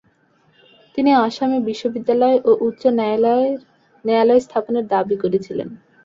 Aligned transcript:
তিনি 0.95 1.11
অসমে 1.17 1.59
বিশ্ববিদ্যালয় 1.69 2.37
ও 2.45 2.51
উচ্চ 2.67 2.83
ন্যায়ালয় 4.05 4.41
স্থাপনের 4.41 4.85
দাবি 4.87 5.15
করেছিলেন। 5.23 5.69